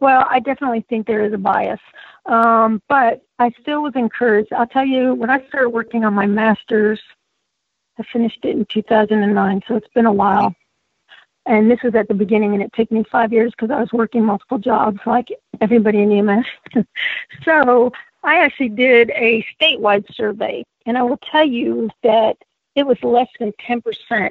[0.00, 1.80] Well, I definitely think there is a bias.
[2.26, 4.52] Um, but I still was encouraged.
[4.52, 7.00] I'll tell you, when I started working on my master's,
[7.98, 10.54] I finished it in 2009, so it's been a while.
[11.46, 13.92] And this was at the beginning, and it took me five years because I was
[13.92, 15.28] working multiple jobs like
[15.60, 16.46] everybody in EMS.
[17.44, 17.92] so
[18.24, 22.36] I actually did a statewide survey, and I will tell you that
[22.74, 24.30] it was less than 10%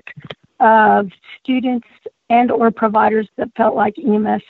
[0.60, 1.88] of students
[2.29, 4.43] and or providers that felt like EMS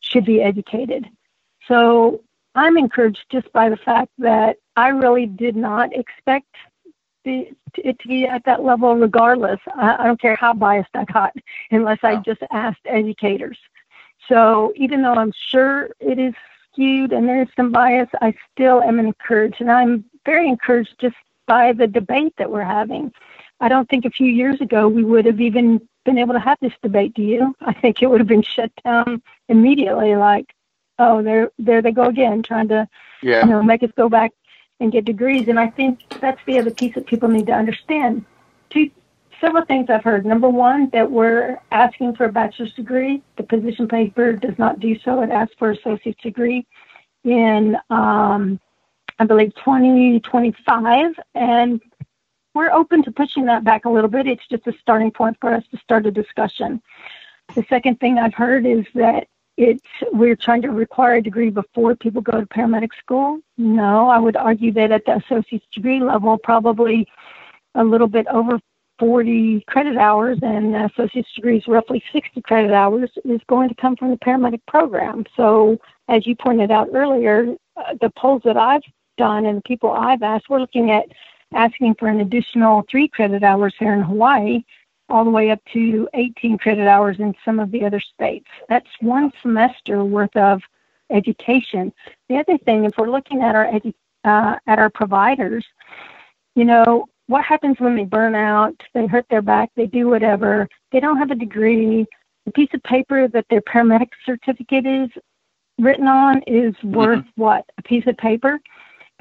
[0.00, 1.06] should be educated.
[1.68, 2.22] So
[2.54, 6.54] I'm encouraged just by the fact that I really did not expect
[7.24, 9.60] the, it to be at that level, regardless.
[9.74, 11.34] I, I don't care how biased I got,
[11.70, 13.58] unless I just asked educators.
[14.28, 16.34] So even though I'm sure it is
[16.72, 21.16] skewed and there is some bias, I still am encouraged, and I'm very encouraged just
[21.46, 23.12] by the debate that we're having.
[23.60, 26.58] I don't think a few years ago we would have even been able to have
[26.60, 27.14] this debate.
[27.14, 27.54] Do you?
[27.60, 30.16] I think it would have been shut down immediately.
[30.16, 30.52] Like,
[31.02, 32.88] oh, there, there they go again, trying to,
[33.22, 33.44] yeah.
[33.44, 34.32] you know, make us go back
[34.80, 35.48] and get degrees.
[35.48, 38.24] And I think that's the other piece that people need to understand.
[38.70, 38.90] Two,
[39.40, 40.24] several things I've heard.
[40.24, 43.22] Number one, that we're asking for a bachelor's degree.
[43.36, 45.22] The position paper does not do so.
[45.22, 46.66] It asks for associate's degree
[47.24, 48.60] in, um,
[49.18, 51.14] I believe, 2025.
[51.34, 51.80] And
[52.54, 54.26] we're open to pushing that back a little bit.
[54.26, 56.82] It's just a starting point for us to start a discussion.
[57.54, 61.94] The second thing I've heard is that it's we're trying to require a degree before
[61.94, 63.40] people go to paramedic school.
[63.58, 67.06] No, I would argue that at the associate's degree level, probably
[67.74, 68.58] a little bit over
[68.98, 74.10] 40 credit hours and associate's degrees roughly 60 credit hours is going to come from
[74.10, 75.24] the paramedic program.
[75.36, 78.82] So, as you pointed out earlier, uh, the polls that I've
[79.18, 81.06] done and the people I've asked, we're looking at
[81.54, 84.62] asking for an additional three credit hours here in Hawaii,
[85.08, 88.46] all the way up to 18 credit hours in some of the other states.
[88.68, 90.62] That's one semester worth of
[91.10, 91.92] education.
[92.28, 95.64] The other thing, if we're looking at our edu- uh, at our providers,
[96.54, 100.68] you know, what happens when they burn out, they hurt their back, they do whatever,
[100.90, 102.06] they don't have a degree,
[102.44, 105.08] the piece of paper that their paramedic certificate is
[105.78, 106.94] written on is mm-hmm.
[106.94, 107.42] worth mm-hmm.
[107.42, 107.64] what?
[107.78, 108.60] A piece of paper?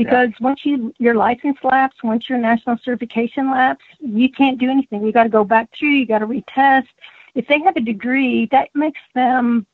[0.04, 0.46] Because yeah.
[0.46, 5.04] once you your license lapse, once your national certification lapse, you can't do anything.
[5.04, 5.90] You got to go back through.
[5.90, 6.88] You got to retest.
[7.36, 9.66] If they have a degree, that makes them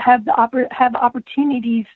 [0.00, 1.86] have the oppor- have opportunities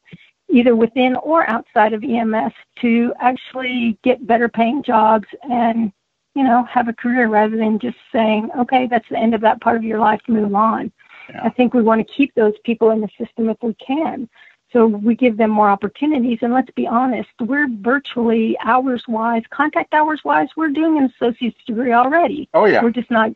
[0.49, 5.93] either within or outside of EMS to actually get better paying jobs and
[6.35, 9.61] you know have a career rather than just saying okay that's the end of that
[9.61, 10.93] part of your life move on
[11.31, 11.45] yeah.
[11.45, 14.29] i think we want to keep those people in the system if we can
[14.75, 16.41] so we give them more opportunities.
[16.43, 21.63] And let's be honest we're virtually hours wise contact hours wise we're doing an associate's
[21.65, 22.51] degree already.
[22.53, 22.83] Oh yeah.
[22.83, 23.31] We're just not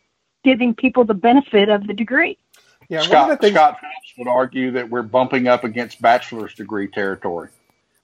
[0.44, 2.36] giving people the benefit of the degree.
[2.88, 3.78] Yeah, Scott, things, Scott
[4.16, 7.50] would argue that we're bumping up against bachelor's degree territory.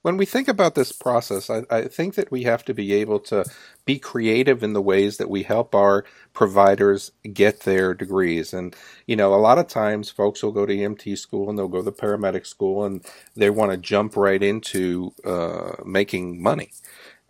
[0.05, 3.19] When we think about this process, I, I, think that we have to be able
[3.21, 3.43] to
[3.85, 8.53] be creative in the ways that we help our providers get their degrees.
[8.53, 8.75] And,
[9.07, 11.81] you know, a lot of times folks will go to EMT school and they'll go
[11.81, 13.03] to paramedic school and
[13.35, 16.69] they want to jump right into uh, making money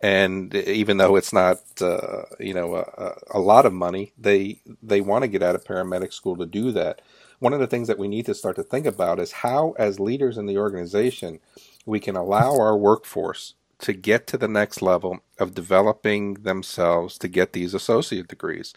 [0.02, 5.00] and even though it's not uh, you know a, a, lot of money, they they
[5.00, 7.00] want to get out of paramedic school to do that
[7.38, 10.00] one of the things that we need to start to think about is how, as
[10.00, 11.40] leaders in the organization,
[11.86, 17.28] we can allow our workforce to get to the next level of developing themselves to
[17.28, 18.74] get these associate degrees.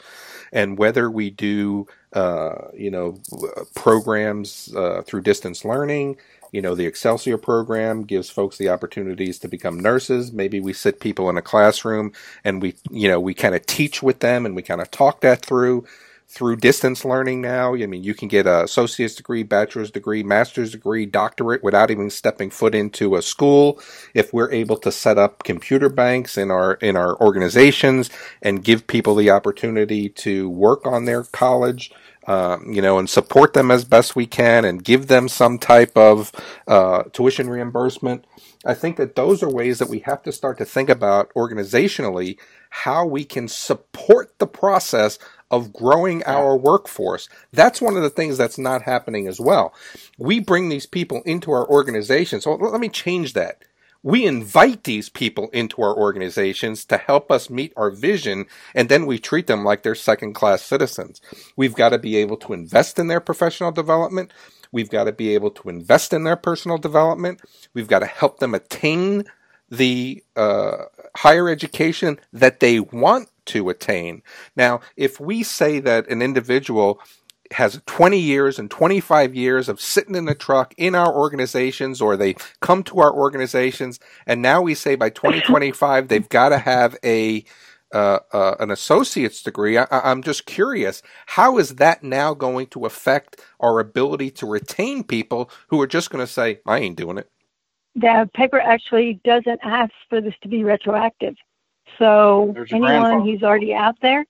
[0.51, 3.19] And whether we do, uh, you know,
[3.75, 6.17] programs uh, through distance learning,
[6.51, 10.33] you know, the Excelsior program gives folks the opportunities to become nurses.
[10.33, 14.03] Maybe we sit people in a classroom and we, you know, we kind of teach
[14.03, 15.85] with them and we kind of talk that through
[16.29, 17.73] through distance learning now.
[17.73, 22.11] I mean, you can get a associate's degree, bachelor's degree, master's degree, doctorate without even
[22.11, 23.81] stepping foot into a school.
[24.13, 28.11] If we're able to set up computer banks in our in our organizations
[28.43, 31.91] and give people the opportunity to work on their college.
[32.27, 35.97] Um, you know, and support them as best we can, and give them some type
[35.97, 36.31] of
[36.67, 38.23] uh, tuition reimbursement.
[38.63, 42.37] I think that those are ways that we have to start to think about organizationally
[42.69, 45.17] how we can support the process
[45.51, 47.27] of growing our workforce.
[47.51, 49.73] That's one of the things that's not happening as well.
[50.17, 52.41] We bring these people into our organization.
[52.41, 53.63] So let me change that.
[54.01, 59.05] We invite these people into our organizations to help us meet our vision, and then
[59.05, 61.19] we treat them like they're second class citizens.
[61.57, 64.31] We've got to be able to invest in their professional development.
[64.71, 67.41] We've got to be able to invest in their personal development.
[67.73, 69.25] We've got to help them attain
[69.69, 70.85] the uh,
[71.17, 74.21] higher education that they want to attain.
[74.55, 76.99] Now, if we say that an individual
[77.51, 82.15] has 20 years and 25 years of sitting in the truck in our organizations or
[82.15, 86.95] they come to our organizations and now we say by 2025 they've got to have
[87.03, 87.43] a
[87.91, 89.75] uh, uh, an associate's degree.
[89.75, 95.03] I, I'm just curious, how is that now going to affect our ability to retain
[95.03, 97.31] people who are just going to say, I ain't doing it?
[97.95, 101.35] The paper actually doesn't ask for this to be retroactive.
[101.99, 104.25] So anyone who's already out there,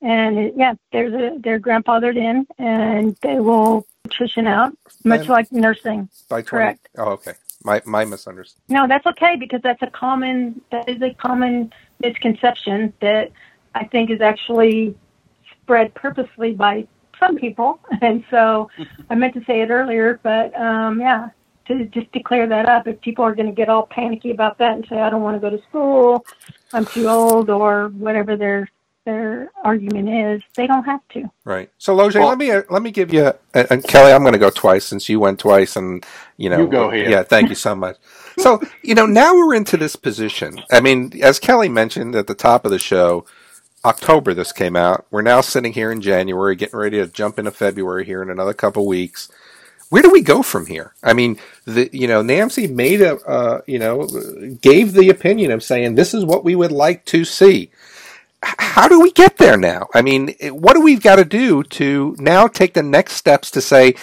[0.00, 4.72] and yeah, there's a they're grandfathered in, and they will attrition out,
[5.04, 6.08] much like nursing.
[6.28, 6.88] By 20, correct.
[6.96, 7.32] Oh, okay.
[7.64, 8.64] My my misunderstanding.
[8.68, 13.32] No, that's okay because that's a common that is a common misconception that
[13.74, 14.96] I think is actually
[15.62, 16.86] spread purposely by
[17.18, 18.70] some people, and so
[19.10, 21.30] I meant to say it earlier, but um, yeah,
[21.68, 22.86] to just declare that up.
[22.86, 25.40] If people are going to get all panicky about that and say, "I don't want
[25.40, 26.24] to go to school,"
[26.72, 28.68] I'm too old or whatever their
[29.08, 31.30] their argument is, they don't have to.
[31.44, 31.70] Right.
[31.78, 34.38] So Loje, well, let me uh, let me give you and Kelly, I'm going to
[34.38, 36.04] go twice since you went twice, and
[36.36, 37.08] you know, you go here.
[37.08, 37.96] Yeah, thank you so much.
[38.38, 40.60] so you know, now we're into this position.
[40.70, 43.24] I mean, as Kelly mentioned at the top of the show.
[43.84, 45.06] October this came out.
[45.08, 48.52] We're now sitting here in January, getting ready to jump into February here in another
[48.52, 49.30] couple weeks
[49.90, 50.94] where do we go from here?
[51.02, 54.06] I mean, the you know NAEMSE made a uh, you know
[54.60, 57.70] gave the opinion of saying this is what we would like to see.
[58.42, 59.88] How do we get there now?
[59.94, 63.60] I mean, what do we've got to do to now take the next steps to
[63.60, 63.96] say,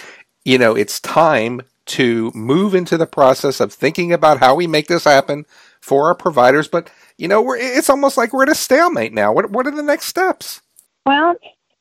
[0.44, 4.88] you know, it's time to move into the process of thinking about how we make
[4.88, 5.46] this happen
[5.80, 6.68] for our providers.
[6.68, 9.32] But you know, it's almost like we're at a stalemate now.
[9.32, 10.62] What what are the next steps?
[11.06, 11.36] Well,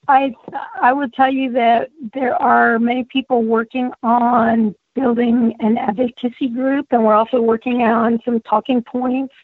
[0.09, 0.35] I
[0.81, 6.87] I would tell you that there are many people working on building an advocacy group,
[6.91, 9.35] and we're also working on some talking points.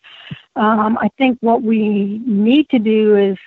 [0.56, 3.38] Um, I think what we need to do is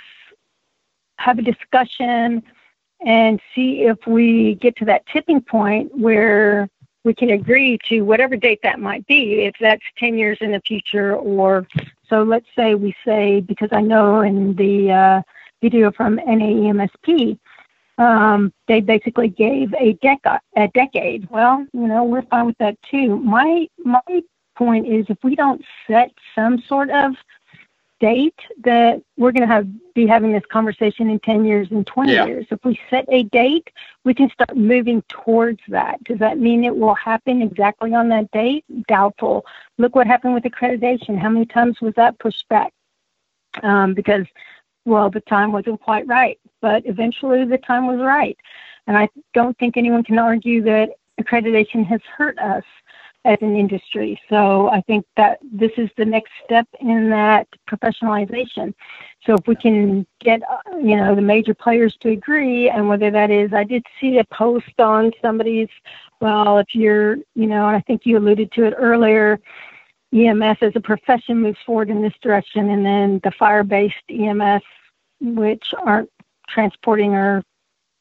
[1.18, 2.44] have a discussion
[3.06, 6.70] and see if we get to that tipping point where
[7.04, 10.62] we can agree to whatever date that might be, if that's 10 years in the
[10.62, 11.68] future or
[12.10, 15.22] so let's say we say, because I know in the uh,
[15.64, 17.40] video from NAEMSP,
[17.98, 21.28] um, they basically gave a, deca- a decade.
[21.32, 23.18] Well, you know, we're fine with that too.
[23.18, 24.02] My my
[24.56, 27.16] point is, if we don't set some sort of
[28.00, 32.12] date that we're going to have be having this conversation in 10 years and 20
[32.12, 32.26] yeah.
[32.26, 33.70] years if we set a date
[34.04, 38.30] we can start moving towards that does that mean it will happen exactly on that
[38.32, 39.46] date doubtful
[39.78, 42.74] look what happened with accreditation how many times was that pushed back
[43.62, 44.26] um, because
[44.86, 48.38] well, the time wasn't quite right, but eventually the time was right.
[48.88, 52.64] And I don't think anyone can argue that accreditation has hurt us
[53.26, 54.20] as an industry.
[54.30, 58.74] So I think that this is the next step in that professionalization.
[59.26, 63.10] So if we can get, uh, you know, the major players to agree, and whether
[63.12, 65.70] that is, I did see a post on somebody's,
[66.20, 69.40] well, if you're, you know, and I think you alluded to it earlier,
[70.14, 74.62] EMS as a profession moves forward in this direction, and then the fire-based EMS,
[75.20, 76.10] which aren't
[76.48, 77.44] transporting or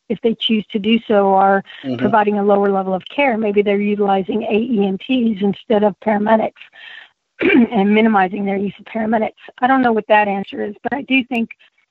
[0.08, 1.96] if they choose to do so, are mm-hmm.
[1.96, 3.38] providing a lower level of care.
[3.38, 6.52] Maybe they're utilizing AEMTs instead of paramedics
[7.40, 9.32] and minimizing their use of paramedics.
[9.58, 11.50] I don't know what that answer is, but I do think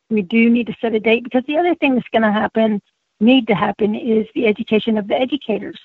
[0.10, 2.82] we do need to set a date because the other thing that's going to happen,
[3.20, 5.80] need to happen, is the education of the educators.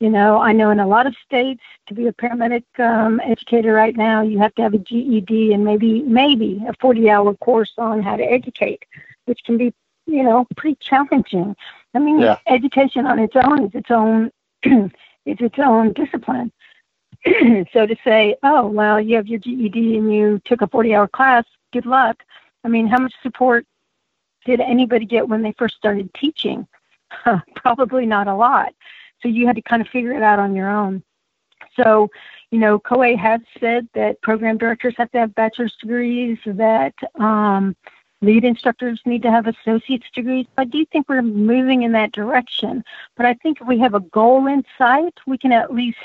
[0.00, 3.72] You know, I know in a lot of states to be a paramedic um, educator
[3.72, 8.02] right now, you have to have a GED and maybe maybe a 40-hour course on
[8.02, 8.84] how to educate,
[9.26, 9.72] which can be,
[10.06, 11.54] you know, pretty challenging.
[11.94, 12.38] I mean, yeah.
[12.48, 14.30] education on its own is its own
[14.64, 14.90] is
[15.40, 16.52] its own discipline.
[17.72, 21.44] so to say, oh well, you have your GED and you took a 40-hour class,
[21.72, 22.22] good luck.
[22.64, 23.64] I mean, how much support
[24.44, 26.66] did anybody get when they first started teaching?
[27.56, 28.74] Probably not a lot.
[29.24, 31.02] So you had to kind of figure it out on your own.
[31.80, 32.10] So,
[32.50, 37.74] you know, COA has said that program directors have to have bachelor's degrees, that um,
[38.20, 40.46] lead instructors need to have associate's degrees.
[40.58, 42.84] I do think we're moving in that direction.
[43.16, 45.98] But I think if we have a goal in sight, we can at least,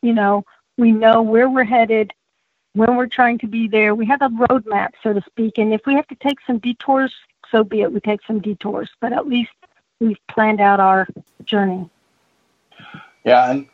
[0.00, 0.42] you know,
[0.78, 2.10] we know where we're headed,
[2.72, 3.94] when we're trying to be there.
[3.94, 5.58] We have a roadmap, so to speak.
[5.58, 7.14] And if we have to take some detours,
[7.50, 7.92] so be it.
[7.92, 8.90] We take some detours.
[9.00, 9.52] But at least
[10.00, 11.06] we've planned out our
[11.44, 11.88] journey.
[13.26, 13.66] Yeah, and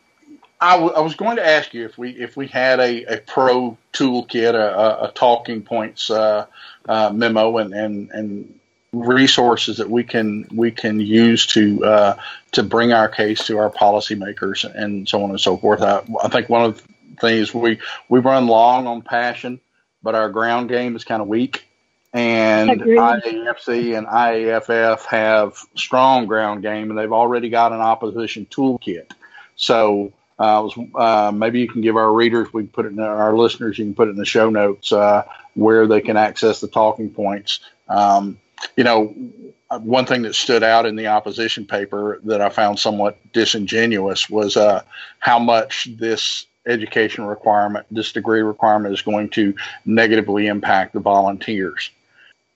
[0.62, 3.16] I, w- I was going to ask you if we if we had a, a
[3.18, 6.46] pro toolkit, a, a talking points uh,
[6.88, 8.58] uh, memo, and, and and
[8.92, 12.16] resources that we can we can use to uh,
[12.52, 15.82] to bring our case to our policymakers and so on and so forth.
[15.82, 17.78] I, I think one of the things we
[18.08, 19.60] we run long on passion,
[20.02, 21.66] but our ground game is kind of weak.
[22.14, 29.12] And IAFC and IAFF have strong ground game, and they've already got an opposition toolkit.
[29.62, 32.98] So uh, was, uh, maybe you can give our readers, we can put it in
[32.98, 35.22] our listeners, you can put it in the show notes uh,
[35.54, 37.60] where they can access the talking points.
[37.88, 38.40] Um,
[38.76, 39.14] you know,
[39.80, 44.56] one thing that stood out in the opposition paper that I found somewhat disingenuous was
[44.56, 44.82] uh,
[45.20, 49.54] how much this education requirement, this degree requirement, is going to
[49.84, 51.90] negatively impact the volunteers.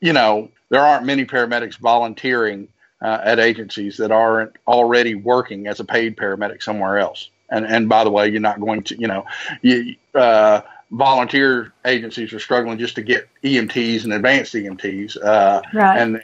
[0.01, 2.67] You know, there aren't many paramedics volunteering
[3.03, 7.31] uh, at agencies that aren't already working as a paid paramedic somewhere else.
[7.51, 9.25] And and by the way, you're not going to, you know,
[9.63, 15.99] you, uh, volunteer agencies are struggling just to get EMTs and advanced EMTs, uh, right.
[15.99, 16.23] and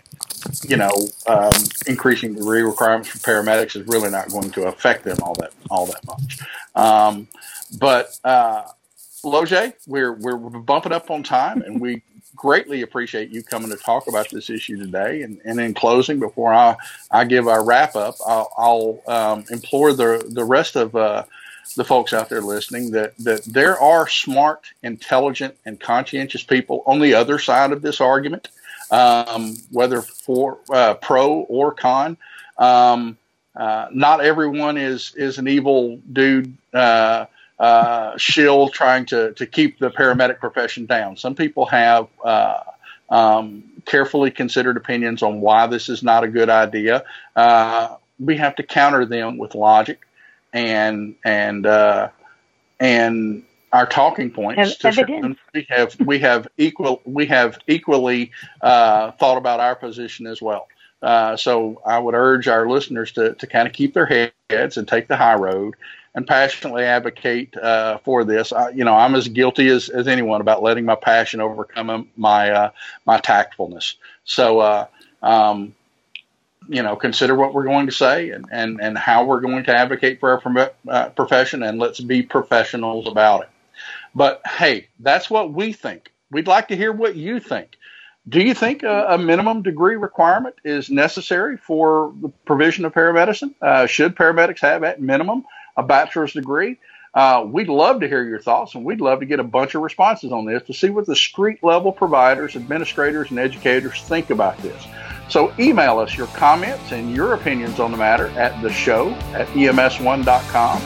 [0.64, 0.90] you know,
[1.26, 1.52] um,
[1.86, 5.86] increasing degree requirements for paramedics is really not going to affect them all that all
[5.86, 6.38] that much.
[6.74, 7.28] Um,
[7.78, 8.64] but uh,
[9.24, 12.02] Loje, we're we're bumping up on time, and we
[12.36, 15.22] greatly appreciate you coming to talk about this issue today.
[15.22, 16.76] And, and in closing, before I,
[17.10, 21.24] I give our wrap up, I'll, I'll um, implore the, the rest of uh,
[21.76, 27.00] the folks out there listening that, that there are smart, intelligent, and conscientious people on
[27.00, 28.48] the other side of this argument,
[28.90, 32.16] um, whether for uh, pro or con.
[32.58, 33.16] Um,
[33.54, 36.56] uh, not everyone is is an evil dude
[37.62, 41.16] uh, shill trying to, to keep the paramedic profession down.
[41.16, 42.58] Some people have uh,
[43.08, 47.04] um, carefully considered opinions on why this is not a good idea.
[47.36, 50.00] Uh, we have to counter them with logic
[50.52, 52.08] and and uh,
[52.80, 54.58] and our talking points.
[55.54, 60.66] We have we have equal we have equally uh, thought about our position as well.
[61.00, 64.88] Uh, so I would urge our listeners to to kind of keep their heads and
[64.88, 65.74] take the high road
[66.14, 68.52] and passionately advocate uh, for this.
[68.52, 72.50] I, you know, I'm as guilty as, as anyone about letting my passion overcome my
[72.50, 72.70] uh,
[73.06, 73.94] my tactfulness.
[74.24, 74.86] So, uh,
[75.22, 75.74] um,
[76.68, 79.76] you know, consider what we're going to say and, and, and how we're going to
[79.76, 83.48] advocate for our uh, profession, and let's be professionals about it.
[84.14, 86.12] But hey, that's what we think.
[86.30, 87.76] We'd like to hear what you think.
[88.28, 93.54] Do you think a, a minimum degree requirement is necessary for the provision of paramedicine?
[93.60, 95.44] Uh, should paramedics have at minimum
[95.76, 96.78] a bachelor's degree?
[97.14, 99.82] Uh, we'd love to hear your thoughts, and we'd love to get a bunch of
[99.82, 104.56] responses on this to see what the street level providers, administrators, and educators think about
[104.58, 104.86] this.
[105.28, 109.46] So email us your comments and your opinions on the matter at the show at
[109.48, 110.82] ems1.com.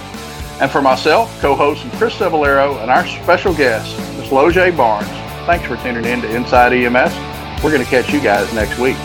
[0.60, 4.30] And for myself, co-host Chris Cebollero, and our special guest, Ms.
[4.30, 5.08] Loje Barnes,
[5.46, 7.62] thanks for tuning in to Inside EMS.
[7.62, 8.96] We're going to catch you guys next week.